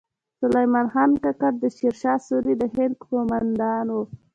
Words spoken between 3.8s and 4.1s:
و